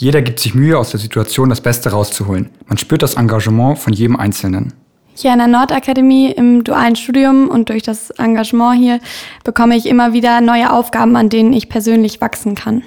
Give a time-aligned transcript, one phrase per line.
[0.00, 2.48] Jeder gibt sich Mühe, aus der Situation das Beste rauszuholen.
[2.66, 4.72] Man spürt das Engagement von jedem Einzelnen.
[5.14, 9.00] Hier an der Nordakademie im dualen Studium und durch das Engagement hier
[9.44, 12.82] bekomme ich immer wieder neue Aufgaben, an denen ich persönlich wachsen kann.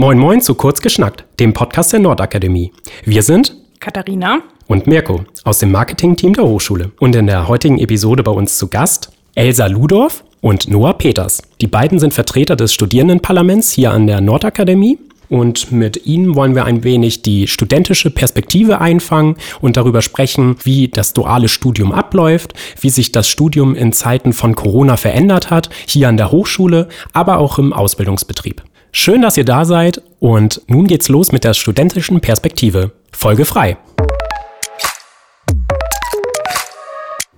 [0.00, 2.70] Moin Moin zu Kurz geschnackt, dem Podcast der Nordakademie.
[3.04, 6.92] Wir sind Katharina und Mirko aus dem Marketing-Team der Hochschule.
[7.00, 11.42] Und in der heutigen Episode bei uns zu Gast Elsa Ludorf und Noah Peters.
[11.60, 15.00] Die beiden sind Vertreter des Studierendenparlaments hier an der Nordakademie.
[15.30, 20.86] Und mit Ihnen wollen wir ein wenig die studentische Perspektive einfangen und darüber sprechen, wie
[20.86, 26.08] das duale Studium abläuft, wie sich das Studium in Zeiten von Corona verändert hat, hier
[26.08, 28.62] an der Hochschule, aber auch im Ausbildungsbetrieb.
[28.90, 32.92] Schön, dass ihr da seid und nun geht's los mit der studentischen Perspektive.
[33.12, 33.76] Folge frei.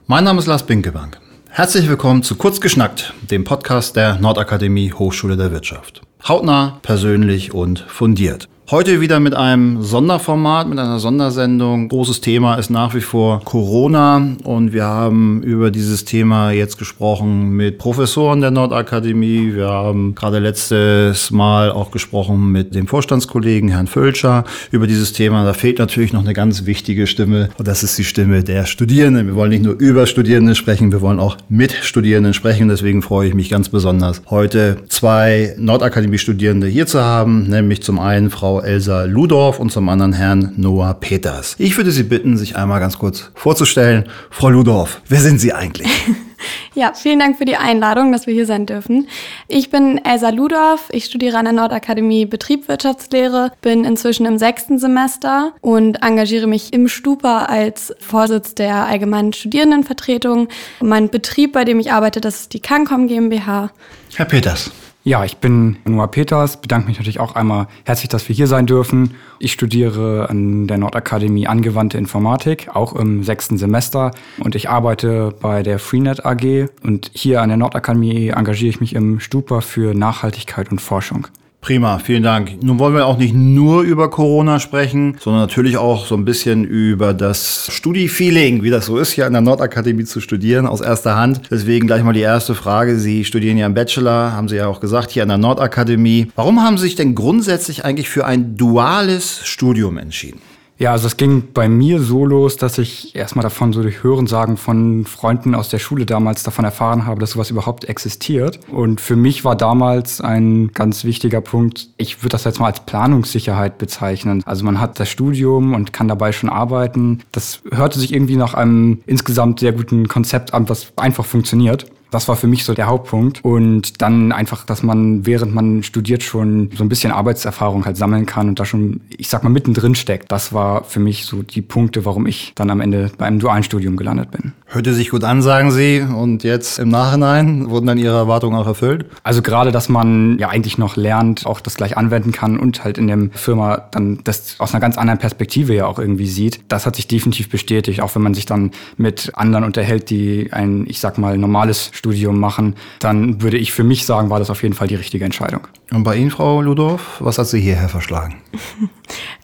[0.06, 1.21] Mein Name ist Lars Binkebank.
[1.48, 6.03] Herzlich willkommen zu Kurz geschnackt, dem Podcast der Nordakademie Hochschule der Wirtschaft.
[6.27, 8.48] Hautnah, persönlich und fundiert.
[8.71, 11.89] Heute wieder mit einem Sonderformat, mit einer Sondersendung.
[11.89, 17.51] Großes Thema ist nach wie vor Corona und wir haben über dieses Thema jetzt gesprochen
[17.51, 19.57] mit Professoren der Nordakademie.
[19.57, 25.45] Wir haben gerade letztes Mal auch gesprochen mit dem Vorstandskollegen Herrn Völscher über dieses Thema.
[25.45, 29.27] Da fehlt natürlich noch eine ganz wichtige Stimme und das ist die Stimme der Studierenden.
[29.27, 32.69] Wir wollen nicht nur über Studierende sprechen, wir wollen auch mit Studierenden sprechen.
[32.69, 38.31] Deswegen freue ich mich ganz besonders, heute zwei Nordakademie-Studierende hier zu haben, nämlich zum einen
[38.31, 41.56] Frau Elsa Ludorf und zum anderen Herrn Noah Peters.
[41.58, 44.05] Ich würde Sie bitten, sich einmal ganz kurz vorzustellen.
[44.30, 45.89] Frau Ludorf, wer sind Sie eigentlich?
[46.75, 49.08] Ja, vielen Dank für die Einladung, dass wir hier sein dürfen.
[49.48, 55.53] Ich bin Elsa Ludorf, ich studiere an der Nordakademie Betriebswirtschaftslehre, bin inzwischen im sechsten Semester
[55.61, 60.48] und engagiere mich im Stupa als Vorsitz der allgemeinen Studierendenvertretung.
[60.81, 63.70] Mein Betrieb, bei dem ich arbeite, das ist die Cancom GmbH.
[64.15, 64.70] Herr Peters.
[65.03, 68.66] Ja, ich bin Noah Peters, bedanke mich natürlich auch einmal herzlich, dass wir hier sein
[68.66, 69.15] dürfen.
[69.38, 74.11] Ich studiere an der Nordakademie Angewandte Informatik, auch im sechsten Semester.
[74.41, 76.69] Und ich arbeite bei der Freenet AG.
[76.83, 81.28] Und hier an der Nordakademie engagiere ich mich im Stupa für Nachhaltigkeit und Forschung.
[81.60, 82.62] Prima, vielen Dank.
[82.62, 86.65] Nun wollen wir auch nicht nur über Corona sprechen, sondern natürlich auch so ein bisschen
[86.65, 91.16] über das Studi-Feeling, wie das so ist, hier an der Nordakademie zu studieren, aus erster
[91.16, 91.43] Hand.
[91.50, 92.99] Deswegen gleich mal die erste Frage.
[92.99, 96.32] Sie studieren ja im Bachelor, haben Sie ja auch gesagt, hier an der Nordakademie.
[96.34, 100.41] Warum haben Sie sich denn grundsätzlich eigentlich für ein duales Studium entschieden?
[100.81, 104.57] Ja, also es ging bei mir so los, dass ich erstmal davon so durch Hörensagen
[104.57, 108.61] von Freunden aus der Schule damals davon erfahren habe, dass sowas überhaupt existiert.
[108.73, 112.81] Und für mich war damals ein ganz wichtiger Punkt, ich würde das jetzt mal als
[112.81, 114.43] Planungssicherheit bezeichnen.
[114.47, 117.25] Also man hat das Studium und kann dabei schon arbeiten.
[117.31, 121.91] Das hörte sich irgendwie nach einem insgesamt sehr guten Konzept an, was einfach funktioniert.
[122.10, 123.44] Das war für mich so der Hauptpunkt.
[123.44, 128.26] Und dann einfach, dass man, während man studiert, schon so ein bisschen Arbeitserfahrung halt sammeln
[128.26, 130.31] kann und da schon, ich sag mal, mittendrin steckt.
[130.31, 133.62] Das war für mich so die Punkte, warum ich dann am Ende bei einem dualen
[133.62, 134.53] Studium gelandet bin.
[134.66, 136.00] Hörte sich gut an, sagen Sie.
[136.00, 139.06] Und jetzt im Nachhinein wurden dann Ihre Erwartungen auch erfüllt?
[139.22, 142.99] Also gerade, dass man ja eigentlich noch lernt, auch das gleich anwenden kann und halt
[142.99, 146.60] in der Firma dann das aus einer ganz anderen Perspektive ja auch irgendwie sieht.
[146.69, 150.84] Das hat sich definitiv bestätigt, auch wenn man sich dann mit anderen unterhält, die ein,
[150.87, 154.62] ich sag mal, normales Studium machen, dann würde ich für mich sagen, war das auf
[154.62, 155.69] jeden Fall die richtige Entscheidung.
[155.93, 158.37] Und bei Ihnen, Frau Ludorf, was hat Sie hierher verschlagen?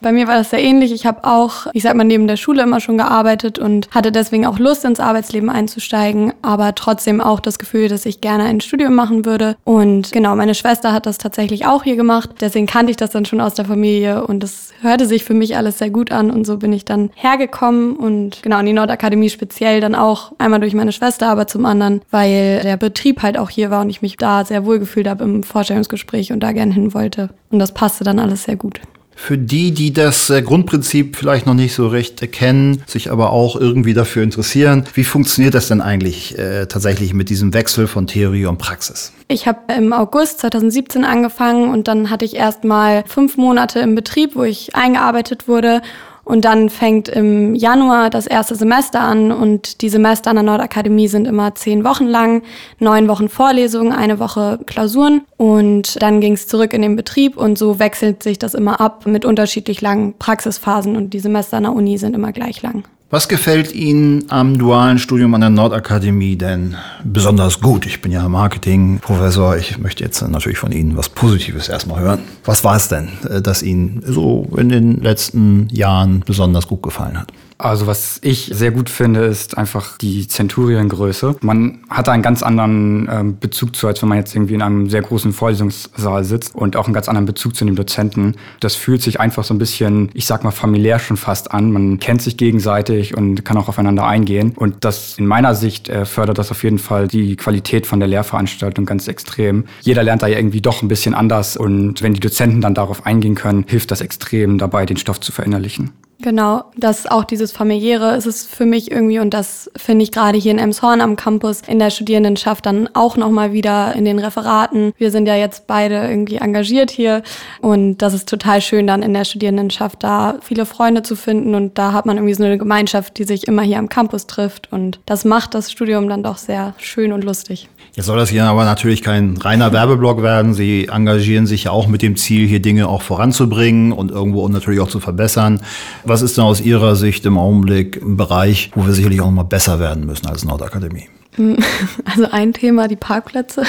[0.01, 0.91] Bei mir war das sehr ähnlich.
[0.91, 4.45] Ich habe auch, ich sag mal, neben der Schule immer schon gearbeitet und hatte deswegen
[4.45, 8.93] auch Lust, ins Arbeitsleben einzusteigen, aber trotzdem auch das Gefühl, dass ich gerne ein Studium
[8.95, 9.57] machen würde.
[9.63, 12.29] Und genau, meine Schwester hat das tatsächlich auch hier gemacht.
[12.41, 15.57] Deswegen kannte ich das dann schon aus der Familie und es hörte sich für mich
[15.57, 16.29] alles sehr gut an.
[16.29, 20.59] Und so bin ich dann hergekommen und genau in die Nordakademie speziell dann auch einmal
[20.59, 24.01] durch meine Schwester, aber zum anderen, weil der Betrieb halt auch hier war und ich
[24.01, 27.31] mich da sehr wohl gefühlt habe im Vorstellungsgespräch und da gern hin wollte.
[27.49, 28.79] Und das passte dann alles sehr gut.
[29.15, 33.55] Für die, die das äh, Grundprinzip vielleicht noch nicht so recht kennen, sich aber auch
[33.55, 38.45] irgendwie dafür interessieren, wie funktioniert das denn eigentlich äh, tatsächlich mit diesem Wechsel von Theorie
[38.45, 39.13] und Praxis?
[39.27, 43.95] Ich habe im August 2017 angefangen und dann hatte ich erst mal fünf Monate im
[43.95, 45.81] Betrieb, wo ich eingearbeitet wurde
[46.27, 51.07] und dann fängt im Januar das erste Semester an und die Semester an der Nordakademie
[51.07, 52.43] sind immer zehn Wochen lang,
[52.79, 57.57] neun Wochen Vorlesungen, eine Woche Klausuren und dann ging es zurück in den Betrieb und
[57.57, 61.73] so wechselt sich das immer ab mit unterschiedlich langen Praxisphasen und die Semester an der
[61.73, 62.83] Uni sind immer gleich lang.
[63.09, 66.75] Was gefällt Ihnen am dualen Studium an der Nordakademie denn
[67.05, 67.85] besonders gut?
[67.85, 69.55] Ich bin ja Marketingprofessor.
[69.55, 72.19] Ich möchte jetzt natürlich von Ihnen was Positives erstmal hören.
[72.43, 77.17] Was war es denn, äh, das Ihnen so in den letzten Jahren besonders gut gefallen
[77.17, 77.31] hat?
[77.59, 81.37] Also was ich sehr gut finde, ist einfach die Zenturiengröße.
[81.41, 84.89] Man hat einen ganz anderen ähm, Bezug zu, als wenn man jetzt irgendwie in einem
[84.89, 88.35] sehr großen Vorlesungssaal sitzt und auch einen ganz anderen Bezug zu den Dozenten.
[88.59, 91.71] Das fühlt sich einfach so ein bisschen, ich sag mal, familiär schon fast an.
[91.71, 94.53] Man kennt sich gegenseitig und kann auch aufeinander eingehen.
[94.55, 98.07] Und das in meiner Sicht äh, fördert das auf jeden Fall die Qualität von der
[98.07, 99.65] Lehrveranstaltung ganz extrem.
[99.81, 103.05] Jeder lernt da ja irgendwie doch ein bisschen anders und wenn die Dozenten dann darauf
[103.07, 105.91] eingehen können, hilft das extrem dabei, den Stoff zu verinnerlichen.
[106.19, 110.37] Genau, das auch dieses familiäre ist es für mich irgendwie und das finde ich gerade
[110.37, 114.93] hier in Emshorn am Campus in der Studierendenschaft dann auch nochmal wieder in den Referaten.
[114.97, 117.21] Wir sind ja jetzt beide irgendwie engagiert hier
[117.61, 121.77] und das ist total schön dann in der Studierendenschaft da viele Freunde zu finden und
[121.77, 124.99] da hat man irgendwie so eine Gemeinschaft, die sich immer hier am Campus trifft und
[125.05, 127.69] das macht das Studium dann doch sehr schön und lustig.
[127.97, 130.53] Jetzt soll das hier aber natürlich kein reiner Werbeblock werden.
[130.53, 134.81] Sie engagieren sich ja auch mit dem Ziel, hier Dinge auch voranzubringen und irgendwo natürlich
[134.81, 135.61] auch zu verbessern.
[136.03, 139.41] Was ist denn aus Ihrer Sicht im Augenblick ein Bereich, wo wir sicherlich auch mal
[139.41, 141.09] besser werden müssen als Nordakademie?
[142.05, 143.63] Also ein Thema, die Parkplätze.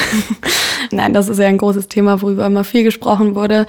[0.91, 3.67] Nein, das ist ja ein großes Thema, worüber immer viel gesprochen wurde.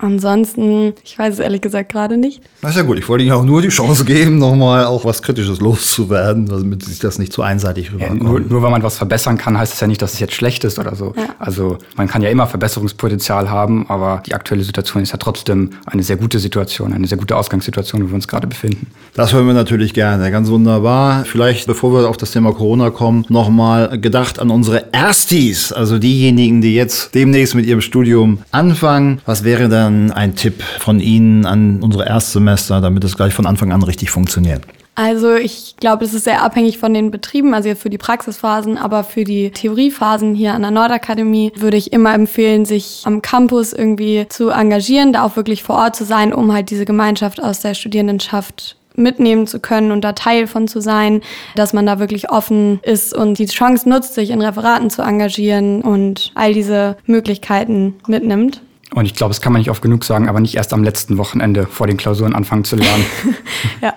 [0.00, 2.42] Ansonsten, ich weiß es ehrlich gesagt gerade nicht.
[2.62, 5.22] Na ist ja gut, ich wollte Ihnen auch nur die Chance geben, nochmal auch was
[5.22, 8.22] Kritisches loszuwerden, damit sich das nicht zu einseitig rüberkommt.
[8.22, 10.32] Ja, nur, nur weil man was verbessern kann, heißt es ja nicht, dass es jetzt
[10.32, 11.12] schlecht ist oder so.
[11.16, 11.34] Ja.
[11.38, 16.02] Also man kann ja immer Verbesserungspotenzial haben, aber die aktuelle Situation ist ja trotzdem eine
[16.02, 18.86] sehr gute Situation, eine sehr gute Ausgangssituation, wo wir uns gerade befinden.
[19.14, 21.24] Das hören wir natürlich gerne, ganz wunderbar.
[21.26, 26.62] Vielleicht, bevor wir auf das Thema Corona kommen, nochmal gedacht an unsere Erstis, also diejenigen,
[26.62, 29.20] die jetzt demnächst mit ihrem Studium anfangen.
[29.26, 33.46] Was wäre dann dann ein Tipp von Ihnen an unsere Erstsemester, damit es gleich von
[33.46, 34.62] Anfang an richtig funktioniert?
[34.94, 39.02] Also ich glaube, es ist sehr abhängig von den Betrieben, also für die Praxisphasen, aber
[39.02, 44.26] für die Theoriephasen hier an der Nordakademie würde ich immer empfehlen, sich am Campus irgendwie
[44.28, 47.74] zu engagieren, da auch wirklich vor Ort zu sein, um halt diese Gemeinschaft aus der
[47.74, 51.22] Studierendenschaft mitnehmen zu können und da Teil von zu sein,
[51.54, 55.80] dass man da wirklich offen ist und die Chance nutzt, sich in Referaten zu engagieren
[55.80, 58.60] und all diese Möglichkeiten mitnimmt.
[58.94, 61.16] Und ich glaube, das kann man nicht oft genug sagen, aber nicht erst am letzten
[61.16, 63.04] Wochenende vor den Klausuren anfangen zu lernen.
[63.80, 63.94] ja.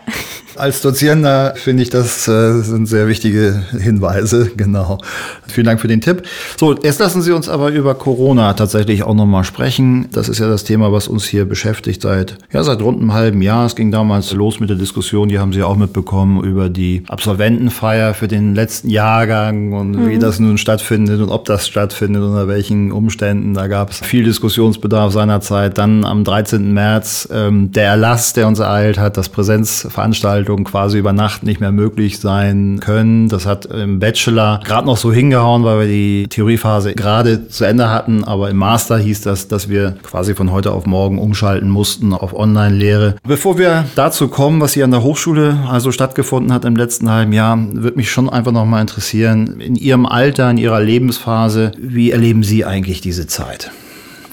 [0.58, 4.52] Als Dozierender finde ich, das äh, sind sehr wichtige Hinweise.
[4.64, 5.00] Genau.
[5.48, 6.24] Vielen Dank für den Tipp.
[6.58, 10.08] So, jetzt lassen Sie uns aber über Corona tatsächlich auch nochmal sprechen.
[10.12, 13.42] Das ist ja das Thema, was uns hier beschäftigt seit, ja, seit rund einem halben
[13.42, 13.66] Jahr.
[13.66, 18.14] Es ging damals los mit der Diskussion, die haben Sie auch mitbekommen, über die Absolventenfeier
[18.14, 20.10] für den letzten Jahrgang und mhm.
[20.10, 23.54] wie das nun stattfindet und ob das stattfindet, unter welchen Umständen.
[23.54, 25.78] Da gab es viel Diskussionsbedarf seinerzeit.
[25.78, 26.74] Dann am 13.
[26.74, 31.62] März ähm, der Erlass, der uns ereilt hat, dass Präsenzveranstaltungen Veranstaltungen quasi über Nacht nicht
[31.62, 33.30] mehr möglich sein können.
[33.30, 37.90] Das hat im Bachelor gerade noch so hingehauen, weil wir die Theoriephase gerade zu Ende
[37.90, 42.13] hatten, aber im Master hieß das, dass wir quasi von heute auf morgen umschalten mussten
[42.13, 43.16] auf Online-Lehre.
[43.25, 47.34] Bevor wir dazu kommen, was hier an der Hochschule also stattgefunden hat im letzten halben
[47.34, 52.12] Jahr, würde mich schon einfach noch mal interessieren, in Ihrem Alter, in Ihrer Lebensphase, wie
[52.12, 53.72] erleben Sie eigentlich diese Zeit?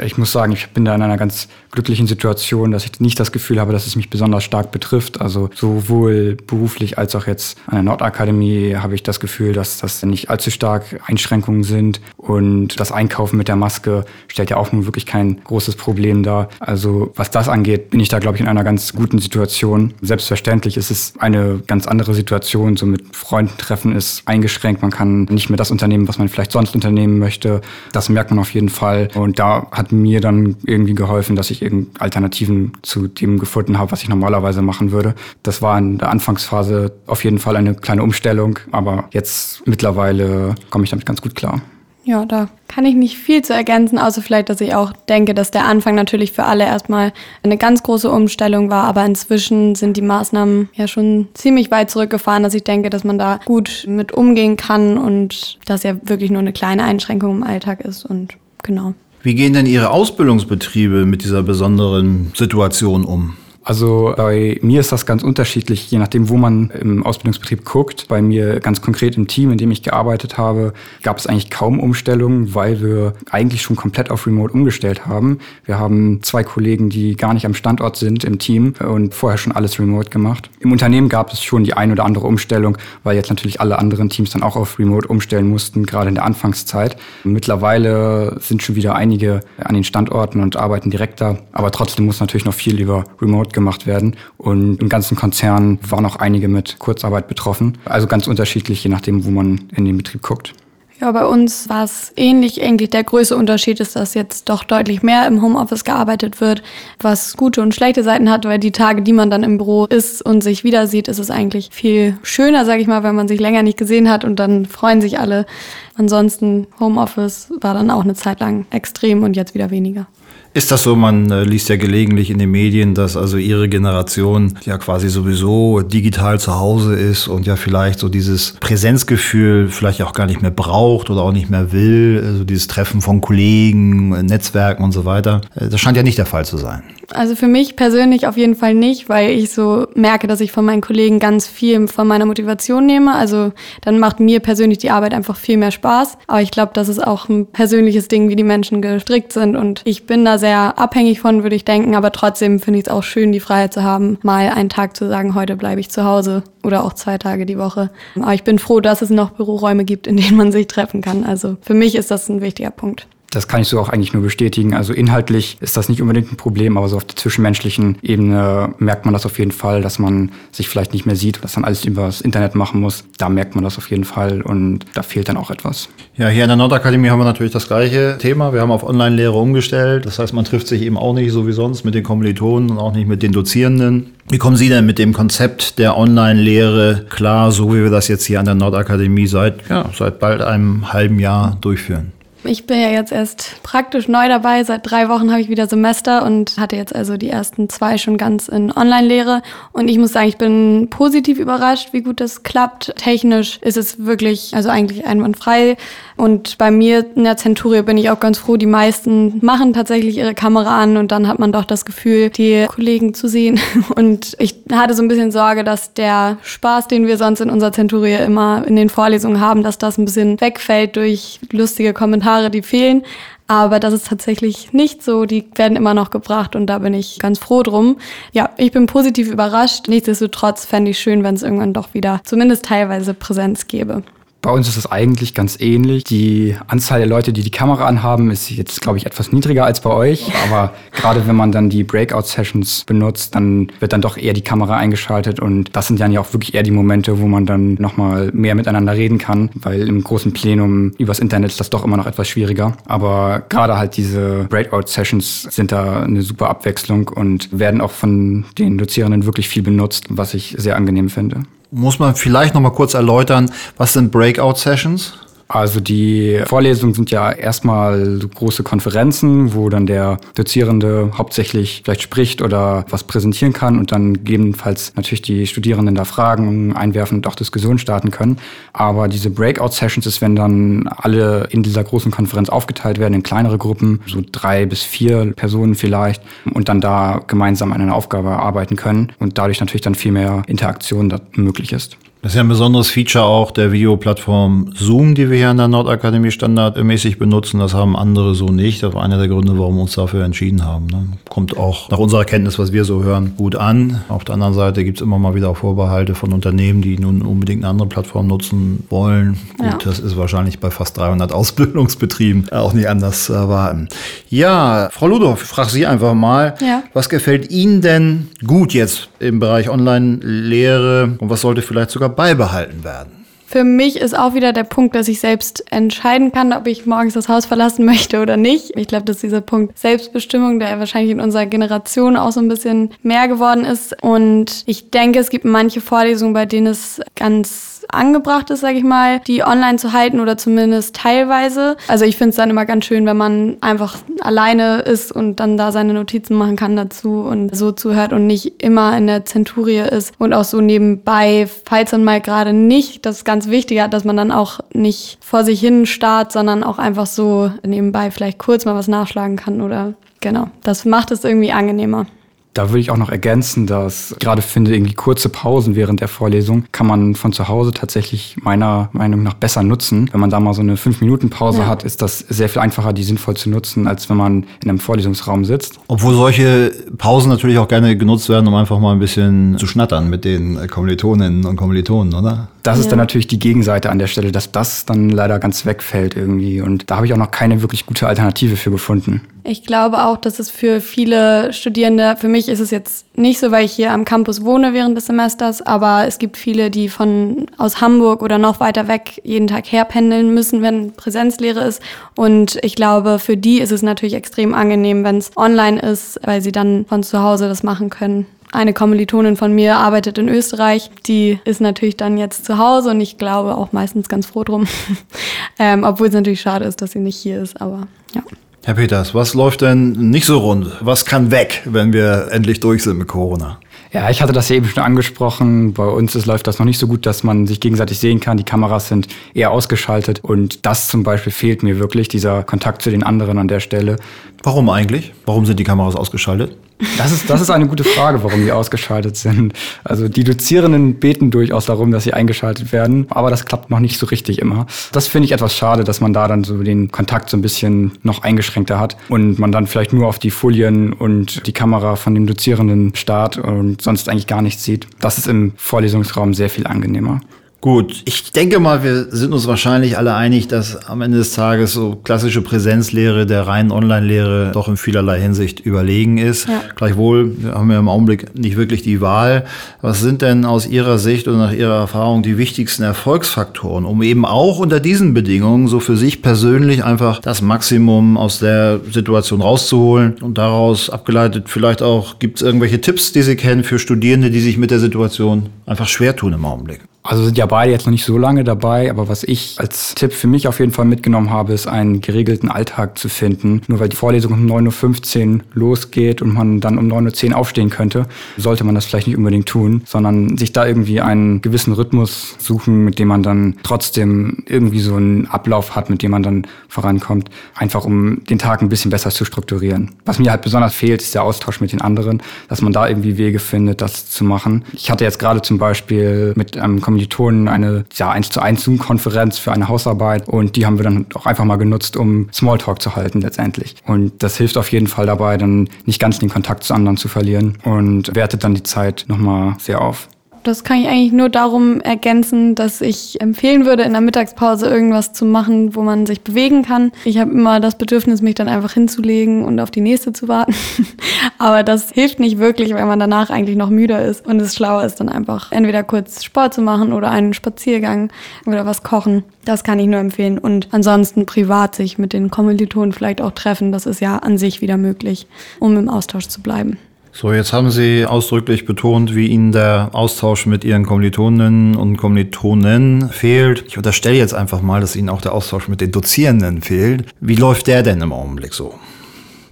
[0.03, 3.33] Ich muss sagen, ich bin da in einer ganz glücklichen Situation, dass ich nicht das
[3.33, 5.21] Gefühl habe, dass es mich besonders stark betrifft.
[5.21, 10.03] Also sowohl beruflich als auch jetzt an der Nordakademie habe ich das Gefühl, dass das
[10.03, 12.01] nicht allzu stark Einschränkungen sind.
[12.17, 16.49] Und das Einkaufen mit der Maske stellt ja auch nun wirklich kein großes Problem dar.
[16.59, 19.95] Also was das angeht, bin ich da, glaube ich, in einer ganz guten Situation.
[20.03, 22.77] Selbstverständlich ist es eine ganz andere Situation.
[22.77, 24.83] So mit Freunden treffen ist eingeschränkt.
[24.83, 27.61] Man kann nicht mehr das unternehmen, was man vielleicht sonst unternehmen möchte.
[27.93, 29.09] Das merkt man auf jeden Fall.
[29.15, 33.93] Und da hat mir dann irgendwie geholfen, dass ich ich Alternativen zu dem gefunden habe,
[33.93, 35.14] was ich normalerweise machen würde.
[35.43, 40.85] Das war in der Anfangsphase auf jeden Fall eine kleine Umstellung, aber jetzt mittlerweile komme
[40.85, 41.61] ich damit ganz gut klar.
[42.02, 45.50] Ja, da kann ich nicht viel zu ergänzen, außer vielleicht, dass ich auch denke, dass
[45.50, 47.12] der Anfang natürlich für alle erstmal
[47.43, 52.43] eine ganz große Umstellung war, aber inzwischen sind die Maßnahmen ja schon ziemlich weit zurückgefahren,
[52.43, 56.40] dass ich denke, dass man da gut mit umgehen kann und dass ja wirklich nur
[56.40, 58.95] eine kleine Einschränkung im Alltag ist und genau.
[59.23, 63.37] Wie gehen denn Ihre Ausbildungsbetriebe mit dieser besonderen Situation um?
[63.71, 68.09] Also bei mir ist das ganz unterschiedlich, je nachdem, wo man im Ausbildungsbetrieb guckt.
[68.09, 70.73] Bei mir ganz konkret im Team, in dem ich gearbeitet habe,
[71.05, 75.39] gab es eigentlich kaum Umstellungen, weil wir eigentlich schon komplett auf Remote umgestellt haben.
[75.67, 79.53] Wir haben zwei Kollegen, die gar nicht am Standort sind im Team und vorher schon
[79.53, 80.50] alles Remote gemacht.
[80.59, 84.11] Im Unternehmen gab es schon die ein oder andere Umstellung, weil jetzt natürlich alle anderen
[84.11, 86.97] Teams dann auch auf Remote umstellen mussten, gerade in der Anfangszeit.
[87.23, 92.19] Mittlerweile sind schon wieder einige an den Standorten und arbeiten direkt da, aber trotzdem muss
[92.19, 94.17] natürlich noch viel über Remote gemacht gemacht werden.
[94.37, 97.79] Und im ganzen Konzern waren auch einige mit Kurzarbeit betroffen.
[97.85, 100.55] Also ganz unterschiedlich, je nachdem, wo man in den Betrieb guckt.
[101.00, 102.62] Ja, bei uns war es ähnlich.
[102.62, 106.62] Eigentlich der größte Unterschied ist, dass jetzt doch deutlich mehr im Homeoffice gearbeitet wird,
[106.99, 110.21] was gute und schlechte Seiten hat, weil die Tage, die man dann im Büro ist
[110.21, 113.40] und sich wieder sieht, ist es eigentlich viel schöner, sage ich mal, wenn man sich
[113.40, 115.47] länger nicht gesehen hat und dann freuen sich alle.
[115.95, 120.07] Ansonsten Homeoffice war dann auch eine Zeit lang extrem und jetzt wieder weniger.
[120.52, 120.97] Ist das so?
[120.97, 125.80] Man äh, liest ja gelegentlich in den Medien, dass also ihre Generation ja quasi sowieso
[125.80, 130.50] digital zu Hause ist und ja vielleicht so dieses Präsenzgefühl vielleicht auch gar nicht mehr
[130.50, 135.40] braucht oder auch nicht mehr will, also dieses Treffen von Kollegen, Netzwerken und so weiter.
[135.54, 136.83] Äh, das scheint ja nicht der Fall zu sein.
[137.12, 140.64] Also für mich persönlich auf jeden Fall nicht, weil ich so merke, dass ich von
[140.64, 143.14] meinen Kollegen ganz viel von meiner Motivation nehme.
[143.14, 143.52] Also
[143.83, 146.19] dann macht mir persönlich die Arbeit einfach viel mehr Spaß.
[146.26, 149.57] Aber ich glaube, das ist auch ein persönliches Ding, wie die Menschen gestrickt sind.
[149.57, 151.94] Und ich bin da sehr abhängig von, würde ich denken.
[151.94, 155.06] Aber trotzdem finde ich es auch schön, die Freiheit zu haben, mal einen Tag zu
[155.06, 157.90] sagen, heute bleibe ich zu Hause oder auch zwei Tage die Woche.
[158.16, 161.25] Aber ich bin froh, dass es noch Büroräume gibt, in denen man sich treffen kann.
[161.25, 163.06] Also für mich ist das ein wichtiger Punkt.
[163.31, 164.75] Das kann ich so auch eigentlich nur bestätigen.
[164.75, 169.05] Also inhaltlich ist das nicht unbedingt ein Problem, aber so auf der zwischenmenschlichen Ebene merkt
[169.05, 171.85] man das auf jeden Fall, dass man sich vielleicht nicht mehr sieht, dass man alles
[171.85, 173.05] über das Internet machen muss.
[173.19, 175.89] Da merkt man das auf jeden Fall und da fehlt dann auch etwas.
[176.17, 178.53] Ja, hier an der Nordakademie haben wir natürlich das gleiche Thema.
[178.53, 180.07] Wir haben auf Online-Lehre umgestellt.
[180.07, 182.79] Das heißt, man trifft sich eben auch nicht so wie sonst mit den Kommilitonen und
[182.79, 184.11] auch nicht mit den Dozierenden.
[184.29, 188.25] Wie kommen Sie denn mit dem Konzept der Online-Lehre klar, so wie wir das jetzt
[188.25, 192.13] hier an der Nordakademie seit, ja, seit bald einem halben Jahr durchführen?
[192.44, 194.64] Ich bin ja jetzt erst praktisch neu dabei.
[194.64, 198.16] Seit drei Wochen habe ich wieder Semester und hatte jetzt also die ersten zwei schon
[198.16, 199.42] ganz in Online-Lehre.
[199.73, 202.94] Und ich muss sagen, ich bin positiv überrascht, wie gut das klappt.
[202.97, 205.76] Technisch ist es wirklich, also eigentlich einwandfrei.
[206.16, 208.56] Und bei mir in der Zenturie bin ich auch ganz froh.
[208.56, 212.66] Die meisten machen tatsächlich ihre Kamera an und dann hat man doch das Gefühl, die
[212.68, 213.61] Kollegen zu sehen.
[213.97, 217.73] Und ich hatte so ein bisschen Sorge, dass der Spaß, den wir sonst in unserer
[217.73, 222.51] Zenturie immer in den Vorlesungen haben, dass das ein bisschen wegfällt durch lustige Kommentare Kommentare,
[222.51, 223.03] die fehlen.
[223.47, 225.25] Aber das ist tatsächlich nicht so.
[225.25, 227.97] Die werden immer noch gebracht und da bin ich ganz froh drum.
[228.33, 229.89] Ja, ich bin positiv überrascht.
[229.89, 234.05] Nichtsdestotrotz fände ich schön, wenn es irgendwann doch wieder zumindest teilweise Präsenz gäbe.
[234.42, 236.04] Bei uns ist es eigentlich ganz ähnlich.
[236.04, 239.80] Die Anzahl der Leute, die die Kamera anhaben, ist jetzt, glaube ich, etwas niedriger als
[239.82, 240.32] bei euch.
[240.47, 244.76] Aber gerade wenn man dann die Breakout-Sessions benutzt, dann wird dann doch eher die Kamera
[244.76, 245.40] eingeschaltet.
[245.40, 248.54] Und das sind dann ja auch wirklich eher die Momente, wo man dann nochmal mehr
[248.54, 249.50] miteinander reden kann.
[249.54, 252.78] Weil im großen Plenum übers Internet ist das doch immer noch etwas schwieriger.
[252.87, 258.78] Aber gerade halt diese Breakout-Sessions sind da eine super Abwechslung und werden auch von den
[258.78, 261.42] Dozierenden wirklich viel benutzt, was ich sehr angenehm finde.
[261.73, 265.19] Muss man vielleicht noch mal kurz erläutern, was sind Breakout-Sessions?
[265.52, 272.40] Also die Vorlesungen sind ja erstmal große Konferenzen, wo dann der Dozierende hauptsächlich vielleicht spricht
[272.40, 277.35] oder was präsentieren kann und dann gegebenenfalls natürlich die Studierenden da Fragen einwerfen und auch
[277.35, 278.38] Diskussionen starten können.
[278.73, 283.59] Aber diese Breakout-Sessions ist, wenn dann alle in dieser großen Konferenz aufgeteilt werden in kleinere
[283.59, 286.23] Gruppen, so drei bis vier Personen vielleicht,
[286.54, 290.45] und dann da gemeinsam an einer Aufgabe arbeiten können und dadurch natürlich dann viel mehr
[290.47, 291.97] Interaktion möglich ist.
[292.23, 295.69] Das ist ja ein besonderes Feature auch der Videoplattform Zoom, die wir hier an der
[295.69, 297.61] Nordakademie standardmäßig benutzen.
[297.61, 298.83] Das haben andere so nicht.
[298.83, 300.87] Das war einer der Gründe, warum wir uns dafür entschieden haben.
[300.89, 301.07] Ne?
[301.31, 304.03] Kommt auch nach unserer Kenntnis, was wir so hören, gut an.
[304.11, 307.23] Auf der anderen Seite gibt es immer mal wieder auch Vorbehalte von Unternehmen, die nun
[307.23, 309.39] unbedingt eine andere Plattform nutzen wollen.
[309.59, 309.71] Ja.
[309.71, 313.89] Gut, das ist wahrscheinlich bei fast 300 Ausbildungsbetrieben auch nicht anders zu erwarten.
[314.29, 316.83] Ja, Frau Ludorf, ich frage Sie einfach mal, ja.
[316.93, 322.85] was gefällt Ihnen denn gut jetzt im Bereich Online-Lehre und was sollte vielleicht sogar beibehalten
[322.85, 323.21] werden?
[323.50, 327.14] Für mich ist auch wieder der Punkt, dass ich selbst entscheiden kann, ob ich morgens
[327.14, 328.76] das Haus verlassen möchte oder nicht.
[328.76, 332.90] Ich glaube, dass dieser Punkt Selbstbestimmung, der wahrscheinlich in unserer Generation auch so ein bisschen
[333.02, 334.00] mehr geworden ist.
[334.05, 338.85] Und ich denke, es gibt manche Vorlesungen, bei denen es ganz angebracht ist, sage ich
[338.85, 341.76] mal, die online zu halten oder zumindest teilweise.
[341.88, 345.56] Also ich finde es dann immer ganz schön, wenn man einfach alleine ist und dann
[345.56, 349.78] da seine Notizen machen kann dazu und so zuhört und nicht immer in der Zenturie
[349.78, 354.04] ist und auch so nebenbei, falls man mal gerade nicht, das ist ganz wichtig, dass
[354.04, 358.64] man dann auch nicht vor sich hin starrt, sondern auch einfach so nebenbei vielleicht kurz
[358.64, 360.49] mal was nachschlagen kann oder genau.
[360.62, 362.06] Das macht es irgendwie angenehmer.
[362.54, 366.64] Da würde ich auch noch ergänzen, dass gerade finde irgendwie kurze Pausen während der Vorlesung
[366.73, 370.09] kann man von zu Hause tatsächlich meiner Meinung nach besser nutzen.
[370.12, 371.66] Wenn man da mal so eine 5-Minuten-Pause ja.
[371.66, 374.78] hat, ist das sehr viel einfacher, die sinnvoll zu nutzen, als wenn man in einem
[374.78, 375.78] Vorlesungsraum sitzt.
[375.87, 380.11] Obwohl solche Pausen natürlich auch gerne genutzt werden, um einfach mal ein bisschen zu schnattern
[380.11, 382.49] mit den Kommilitoninnen und Kommilitonen, oder?
[382.62, 382.83] Das ja.
[382.83, 386.61] ist dann natürlich die Gegenseite an der Stelle, dass das dann leider ganz wegfällt irgendwie.
[386.61, 389.23] Und da habe ich auch noch keine wirklich gute Alternative für gefunden.
[389.45, 393.50] Ich glaube auch, dass es für viele Studierende, für mich ist es jetzt nicht so,
[393.50, 397.47] weil ich hier am Campus wohne während des Semesters, aber es gibt viele, die von
[397.57, 401.83] aus Hamburg oder noch weiter weg jeden Tag herpendeln müssen, wenn Präsenzlehre ist.
[402.17, 406.43] Und ich glaube, für die ist es natürlich extrem angenehm, wenn es online ist, weil
[406.43, 408.26] sie dann von zu Hause das machen können.
[408.52, 410.90] Eine Kommilitonin von mir arbeitet in Österreich.
[411.07, 414.66] Die ist natürlich dann jetzt zu Hause und ich glaube auch meistens ganz froh drum.
[415.59, 418.23] ähm, obwohl es natürlich schade ist, dass sie nicht hier ist, aber ja.
[418.64, 420.66] Herr Peters, was läuft denn nicht so rund?
[420.80, 423.59] Was kann weg, wenn wir endlich durch sind mit Corona?
[423.92, 425.73] Ja, ich hatte das ja eben schon angesprochen.
[425.73, 428.37] Bei uns ist, läuft das noch nicht so gut, dass man sich gegenseitig sehen kann.
[428.37, 432.90] Die Kameras sind eher ausgeschaltet und das zum Beispiel fehlt mir wirklich, dieser Kontakt zu
[432.90, 433.97] den anderen an der Stelle.
[434.42, 435.12] Warum eigentlich?
[435.26, 436.57] Warum sind die Kameras ausgeschaltet?
[436.97, 439.53] Das ist, das ist eine gute Frage, warum die ausgeschaltet sind.
[439.85, 443.99] Also die Dozierenden beten durchaus darum, dass sie eingeschaltet werden, aber das klappt noch nicht
[443.99, 444.67] so richtig immer.
[444.93, 447.93] Das finde ich etwas schade, dass man da dann so den Kontakt so ein bisschen
[448.03, 452.15] noch eingeschränkter hat und man dann vielleicht nur auf die Folien und die Kamera von
[452.15, 454.87] dem Dozierenden starrt und sonst eigentlich gar nichts sieht.
[455.01, 457.21] Das ist im Vorlesungsraum sehr viel angenehmer.
[457.61, 461.75] Gut, ich denke mal, wir sind uns wahrscheinlich alle einig, dass am Ende des Tages
[461.75, 466.49] so klassische Präsenzlehre der reinen Online-Lehre doch in vielerlei Hinsicht überlegen ist.
[466.49, 466.62] Ja.
[466.75, 469.45] Gleichwohl haben wir im Augenblick nicht wirklich die Wahl.
[469.83, 474.25] Was sind denn aus Ihrer Sicht und nach Ihrer Erfahrung die wichtigsten Erfolgsfaktoren, um eben
[474.25, 480.14] auch unter diesen Bedingungen so für sich persönlich einfach das Maximum aus der Situation rauszuholen
[480.23, 484.40] und daraus abgeleitet vielleicht auch, gibt es irgendwelche Tipps, die Sie kennen für Studierende, die
[484.40, 486.81] sich mit der Situation einfach schwer tun im Augenblick?
[487.02, 490.12] Also sind ja beide jetzt noch nicht so lange dabei, aber was ich als Tipp
[490.12, 493.62] für mich auf jeden Fall mitgenommen habe, ist einen geregelten Alltag zu finden.
[493.69, 497.71] Nur weil die Vorlesung um 9.15 Uhr losgeht und man dann um 9.10 Uhr aufstehen
[497.71, 502.37] könnte, sollte man das vielleicht nicht unbedingt tun, sondern sich da irgendwie einen gewissen Rhythmus
[502.38, 506.47] suchen, mit dem man dann trotzdem irgendwie so einen Ablauf hat, mit dem man dann
[506.69, 509.92] vorankommt, einfach um den Tag ein bisschen besser zu strukturieren.
[510.04, 513.16] Was mir halt besonders fehlt, ist der Austausch mit den anderen, dass man da irgendwie
[513.16, 514.64] Wege findet, das zu machen.
[514.75, 519.38] Ich hatte jetzt gerade zum Beispiel mit einem Kommilitonen eine ja, 1 zu 1 Zoom-Konferenz
[519.38, 522.97] für eine Hausarbeit und die haben wir dann auch einfach mal genutzt, um Smalltalk zu
[522.97, 523.76] halten letztendlich.
[523.87, 527.06] Und das hilft auf jeden Fall dabei, dann nicht ganz den Kontakt zu anderen zu
[527.06, 530.09] verlieren und wertet dann die Zeit nochmal sehr auf.
[530.42, 535.12] Das kann ich eigentlich nur darum ergänzen, dass ich empfehlen würde, in der Mittagspause irgendwas
[535.12, 536.92] zu machen, wo man sich bewegen kann.
[537.05, 540.55] Ich habe immer das Bedürfnis, mich dann einfach hinzulegen und auf die nächste zu warten.
[541.38, 544.85] Aber das hilft nicht wirklich, weil man danach eigentlich noch müder ist und es schlauer
[544.85, 548.11] ist, dann einfach entweder kurz Sport zu machen oder einen Spaziergang
[548.46, 549.24] oder was kochen.
[549.44, 550.38] Das kann ich nur empfehlen.
[550.38, 553.72] Und ansonsten privat sich mit den Kommilitonen vielleicht auch treffen.
[553.72, 555.26] Das ist ja an sich wieder möglich,
[555.59, 556.79] um im Austausch zu bleiben.
[557.20, 563.11] So, jetzt haben Sie ausdrücklich betont, wie Ihnen der Austausch mit Ihren Kommilitoninnen und Kommilitonen
[563.11, 563.62] fehlt.
[563.68, 567.04] Ich unterstelle jetzt einfach mal, dass Ihnen auch der Austausch mit den Dozierenden fehlt.
[567.20, 568.72] Wie läuft der denn im Augenblick so?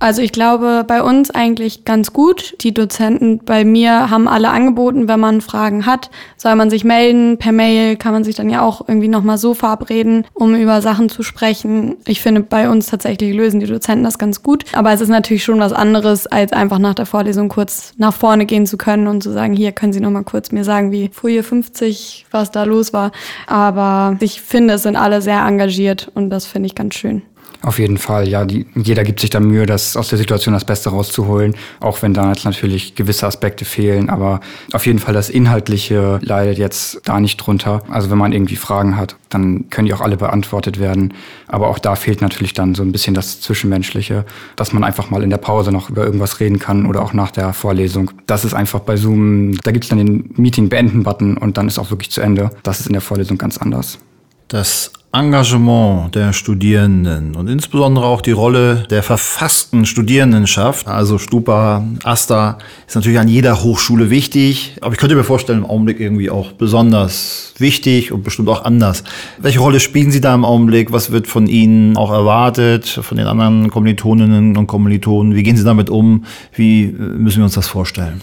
[0.01, 2.55] Also ich glaube bei uns eigentlich ganz gut.
[2.61, 7.39] Die Dozenten bei mir haben alle angeboten, wenn man Fragen hat, soll man sich melden.
[7.39, 11.09] Per Mail kann man sich dann ja auch irgendwie nochmal so verabreden, um über Sachen
[11.09, 11.97] zu sprechen.
[12.07, 14.65] Ich finde, bei uns tatsächlich lösen die Dozenten das ganz gut.
[14.73, 18.47] Aber es ist natürlich schon was anderes, als einfach nach der Vorlesung kurz nach vorne
[18.47, 21.43] gehen zu können und zu sagen, hier können Sie nochmal kurz mir sagen, wie Folie
[21.43, 23.11] 50, was da los war.
[23.47, 27.23] Aber ich finde, es sind alle sehr engagiert und das finde ich ganz schön.
[27.61, 28.45] Auf jeden Fall, ja.
[28.45, 32.15] Die, jeder gibt sich da Mühe, das aus der Situation das Beste rauszuholen, auch wenn
[32.15, 34.11] da jetzt natürlich gewisse Aspekte fehlen.
[34.11, 34.41] Aber
[34.73, 37.83] auf jeden Fall das Inhaltliche leidet jetzt da nicht drunter.
[37.91, 41.15] Also wenn man irgendwie Fragen hat, dann können die auch alle beantwortet werden.
[41.49, 45.25] Aber auch da fehlt natürlich dann so ein bisschen das Zwischenmenschliche, dass man einfach mal
[45.25, 48.13] in der Pause noch über irgendwas reden kann oder auch nach der Vorlesung.
[48.27, 51.91] Das ist einfach bei Zoom, da gibt es dann den Meeting-Beenden-Button und dann ist auch
[51.91, 52.51] wirklich zu Ende.
[52.63, 53.99] Das ist in der Vorlesung ganz anders.
[54.47, 62.59] Das Engagement der Studierenden und insbesondere auch die Rolle der verfassten Studierendenschaft, also Stupa, Asta,
[62.87, 64.77] ist natürlich an jeder Hochschule wichtig.
[64.83, 69.03] Aber ich könnte mir vorstellen, im Augenblick irgendwie auch besonders wichtig und bestimmt auch anders.
[69.39, 70.93] Welche Rolle spielen Sie da im Augenblick?
[70.93, 75.35] Was wird von Ihnen auch erwartet, von den anderen Kommilitoninnen und Kommilitonen?
[75.35, 76.27] Wie gehen Sie damit um?
[76.55, 78.21] Wie müssen wir uns das vorstellen?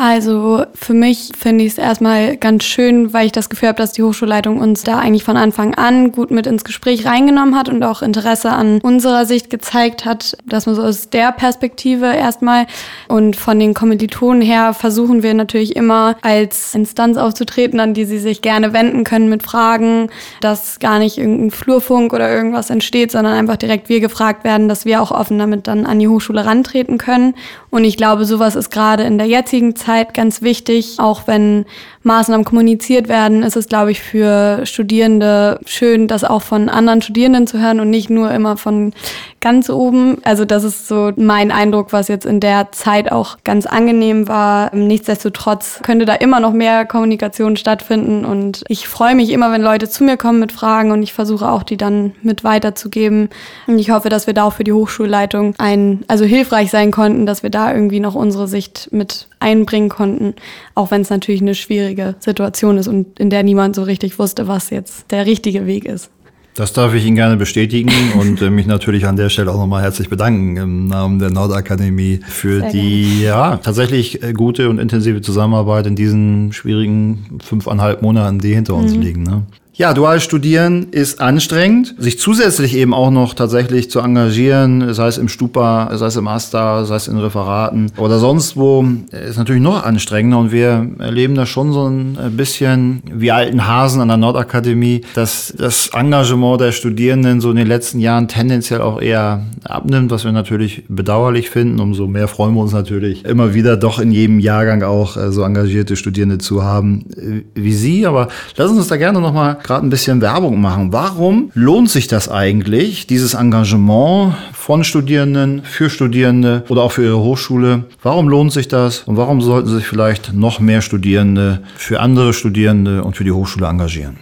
[0.00, 3.90] Also für mich finde ich es erstmal ganz schön, weil ich das Gefühl habe, dass
[3.90, 7.82] die Hochschulleitung uns da eigentlich von Anfang an gut mit ins Gespräch reingenommen hat und
[7.82, 12.68] auch Interesse an unserer Sicht gezeigt hat, dass man so aus der Perspektive erstmal
[13.08, 18.20] und von den Kommilitonen her versuchen wir natürlich immer als Instanz aufzutreten, an die sie
[18.20, 23.32] sich gerne wenden können mit Fragen, dass gar nicht irgendein Flurfunk oder irgendwas entsteht, sondern
[23.32, 26.98] einfach direkt wir gefragt werden, dass wir auch offen damit dann an die Hochschule rantreten
[26.98, 27.34] können.
[27.70, 30.96] Und ich glaube, sowas ist gerade in der jetzigen Zeit Zeit ganz wichtig.
[30.98, 31.64] Auch wenn
[32.08, 37.46] Maßnahmen kommuniziert werden, ist es, glaube ich, für Studierende schön, das auch von anderen Studierenden
[37.46, 38.92] zu hören und nicht nur immer von
[39.40, 40.18] ganz oben.
[40.24, 44.74] Also das ist so mein Eindruck, was jetzt in der Zeit auch ganz angenehm war.
[44.74, 49.88] Nichtsdestotrotz könnte da immer noch mehr Kommunikation stattfinden und ich freue mich immer, wenn Leute
[49.88, 53.28] zu mir kommen mit Fragen und ich versuche auch die dann mit weiterzugeben.
[53.66, 57.26] Und ich hoffe, dass wir da auch für die Hochschulleitung ein, also hilfreich sein konnten,
[57.26, 60.34] dass wir da irgendwie noch unsere Sicht mit einbringen konnten,
[60.74, 64.48] auch wenn es natürlich eine schwierige Situation ist und in der niemand so richtig wusste,
[64.48, 66.10] was jetzt der richtige Weg ist.
[66.58, 69.82] Das darf ich Ihnen gerne bestätigen und äh, mich natürlich an der Stelle auch nochmal
[69.82, 75.20] herzlich bedanken im Namen der Nordakademie für Sehr die ja tatsächlich äh, gute und intensive
[75.20, 79.02] Zusammenarbeit in diesen schwierigen fünfeinhalb Monaten, die hinter uns mhm.
[79.02, 79.22] liegen.
[79.22, 79.42] Ne?
[79.78, 81.94] Ja, dual studieren ist anstrengend.
[81.98, 86.26] Sich zusätzlich eben auch noch tatsächlich zu engagieren, sei es im Stupa, sei es im
[86.26, 90.38] Asta, sei es in Referaten oder sonst wo, ist natürlich noch anstrengender.
[90.38, 95.54] Und wir erleben da schon so ein bisschen wie alten Hasen an der Nordakademie, dass
[95.56, 100.32] das Engagement der Studierenden so in den letzten Jahren tendenziell auch eher abnimmt, was wir
[100.32, 101.78] natürlich bedauerlich finden.
[101.78, 105.44] Umso mehr freuen wir uns natürlich immer wieder doch in jedem Jahrgang auch äh, so
[105.44, 108.06] engagierte Studierende zu haben äh, wie Sie.
[108.06, 110.92] Aber lassen Sie uns da gerne nochmal gerade ein bisschen Werbung machen.
[110.92, 117.20] Warum lohnt sich das eigentlich, dieses Engagement von Studierenden, für Studierende oder auch für ihre
[117.20, 117.84] Hochschule?
[118.02, 123.04] Warum lohnt sich das und warum sollten sich vielleicht noch mehr Studierende für andere Studierende
[123.04, 124.16] und für die Hochschule engagieren?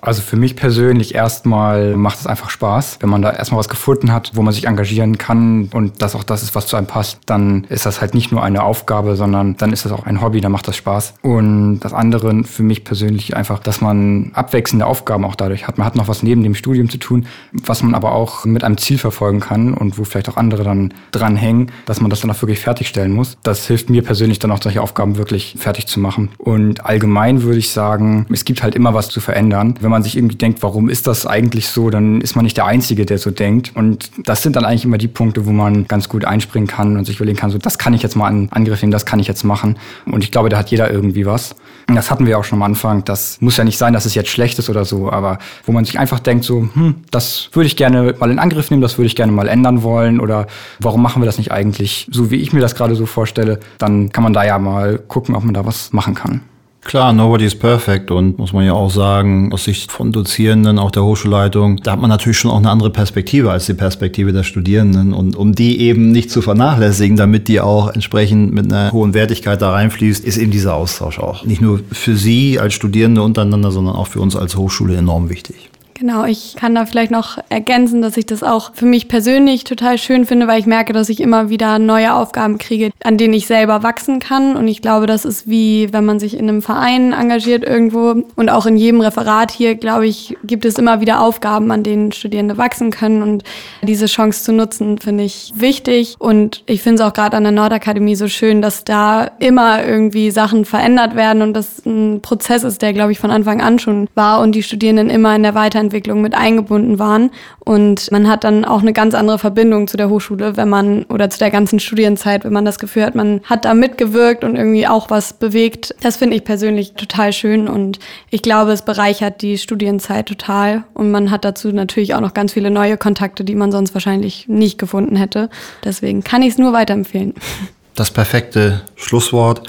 [0.00, 2.98] Also für mich persönlich erstmal macht es einfach Spaß.
[3.00, 6.24] Wenn man da erstmal was gefunden hat, wo man sich engagieren kann und das auch
[6.24, 9.56] das ist, was zu einem passt, dann ist das halt nicht nur eine Aufgabe, sondern
[9.56, 11.14] dann ist das auch ein Hobby, dann macht das Spaß.
[11.22, 15.78] Und das andere für mich persönlich einfach, dass man abwechselnde Aufgaben auch dadurch hat.
[15.78, 18.78] Man hat noch was neben dem Studium zu tun, was man aber auch mit einem
[18.78, 22.40] Ziel verfolgen kann und wo vielleicht auch andere dann dranhängen, dass man das dann auch
[22.42, 23.36] wirklich fertigstellen muss.
[23.42, 26.30] Das hilft mir persönlich dann auch solche Aufgaben wirklich fertig zu machen.
[26.38, 29.74] Und allgemein würde ich sagen, es gibt halt immer was zu verändern.
[29.80, 32.56] Wenn wenn man sich irgendwie denkt, warum ist das eigentlich so, dann ist man nicht
[32.56, 33.72] der Einzige, der so denkt.
[33.74, 37.06] Und das sind dann eigentlich immer die Punkte, wo man ganz gut einspringen kann und
[37.06, 39.26] sich überlegen kann, so das kann ich jetzt mal in Angriff nehmen, das kann ich
[39.26, 39.76] jetzt machen.
[40.06, 41.56] Und ich glaube, da hat jeder irgendwie was.
[41.88, 43.04] Und das hatten wir auch schon am Anfang.
[43.04, 45.84] Das muss ja nicht sein, dass es jetzt schlecht ist oder so, aber wo man
[45.84, 49.06] sich einfach denkt, so, hm, das würde ich gerne mal in Angriff nehmen, das würde
[49.06, 50.46] ich gerne mal ändern wollen oder
[50.78, 54.12] warum machen wir das nicht eigentlich so, wie ich mir das gerade so vorstelle, dann
[54.12, 56.42] kann man da ja mal gucken, ob man da was machen kann.
[56.82, 60.90] Klar, nobody is perfect und muss man ja auch sagen, aus Sicht von Dozierenden, auch
[60.90, 64.44] der Hochschulleitung, da hat man natürlich schon auch eine andere Perspektive als die Perspektive der
[64.44, 69.14] Studierenden und um die eben nicht zu vernachlässigen, damit die auch entsprechend mit einer hohen
[69.14, 73.70] Wertigkeit da reinfließt, ist eben dieser Austausch auch nicht nur für Sie als Studierende untereinander,
[73.70, 75.69] sondern auch für uns als Hochschule enorm wichtig.
[76.00, 79.98] Genau, ich kann da vielleicht noch ergänzen, dass ich das auch für mich persönlich total
[79.98, 83.46] schön finde, weil ich merke, dass ich immer wieder neue Aufgaben kriege, an denen ich
[83.46, 84.56] selber wachsen kann.
[84.56, 88.24] Und ich glaube, das ist wie, wenn man sich in einem Verein engagiert irgendwo.
[88.34, 92.12] Und auch in jedem Referat hier, glaube ich, gibt es immer wieder Aufgaben, an denen
[92.12, 93.22] Studierende wachsen können.
[93.22, 93.44] Und
[93.82, 96.16] diese Chance zu nutzen, finde ich wichtig.
[96.18, 100.30] Und ich finde es auch gerade an der Nordakademie so schön, dass da immer irgendwie
[100.30, 104.08] Sachen verändert werden und das ein Prozess ist, der, glaube ich, von Anfang an schon
[104.14, 107.30] war und die Studierenden immer in der Weiterentwicklung Entwicklung mit eingebunden waren.
[107.58, 111.28] Und man hat dann auch eine ganz andere Verbindung zu der Hochschule, wenn man, oder
[111.30, 114.86] zu der ganzen Studienzeit, wenn man das Gefühl hat, man hat da mitgewirkt und irgendwie
[114.86, 115.94] auch was bewegt.
[116.00, 117.98] Das finde ich persönlich total schön und
[118.30, 120.84] ich glaube, es bereichert die Studienzeit total.
[120.94, 124.46] Und man hat dazu natürlich auch noch ganz viele neue Kontakte, die man sonst wahrscheinlich
[124.48, 125.50] nicht gefunden hätte.
[125.84, 127.34] Deswegen kann ich es nur weiterempfehlen.
[128.00, 129.62] das perfekte Schlusswort.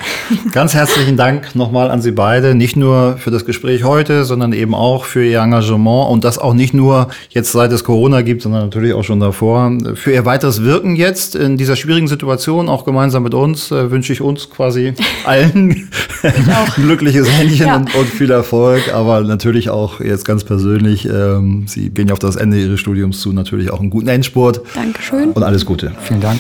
[0.54, 4.74] Ganz herzlichen Dank nochmal an Sie beide, nicht nur für das Gespräch heute, sondern eben
[4.74, 8.62] auch für Ihr Engagement und das auch nicht nur jetzt seit es Corona gibt, sondern
[8.62, 9.78] natürlich auch schon davor.
[9.96, 14.14] Für Ihr weiteres Wirken jetzt in dieser schwierigen Situation, auch gemeinsam mit uns, äh, wünsche
[14.14, 14.94] ich uns quasi
[15.26, 15.90] allen
[16.24, 17.76] ein glückliches Händchen ja.
[17.76, 22.20] und, und, viel Erfolg, aber natürlich auch jetzt ganz persönlich, ähm, Sie gehen ja auf
[22.20, 24.62] das Ende Ihres Studiums zu, natürlich auch einen guten Endspurt.
[24.74, 25.32] Dankeschön.
[25.32, 25.92] Und alles Gute.
[26.00, 26.40] Vielen Dank.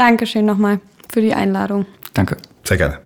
[0.00, 0.80] Dankeschön nochmal
[1.12, 1.84] für die Einladung.
[2.14, 2.38] Danke.
[2.64, 3.00] Sehr gerne.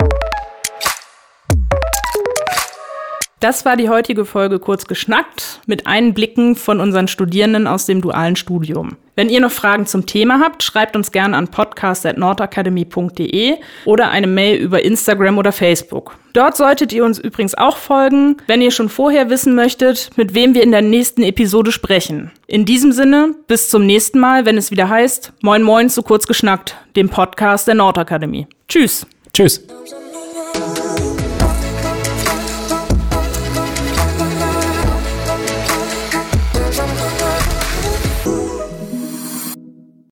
[3.45, 8.37] Das war die heutige Folge kurz geschnackt mit Einblicken von unseren Studierenden aus dem dualen
[8.37, 8.97] Studium.
[9.17, 14.57] Wenn ihr noch Fragen zum Thema habt, schreibt uns gerne an podcast.nordakademie.de oder eine Mail
[14.57, 16.17] über Instagram oder Facebook.
[16.33, 20.55] Dort solltet ihr uns übrigens auch folgen, wenn ihr schon vorher wissen möchtet, mit wem
[20.55, 22.31] wir in der nächsten Episode sprechen.
[22.47, 26.27] In diesem Sinne, bis zum nächsten Mal, wenn es wieder heißt Moin Moin zu kurz
[26.27, 28.47] geschnackt, dem Podcast der Nordakademie.
[28.69, 29.07] Tschüss.
[29.35, 29.61] Tschüss.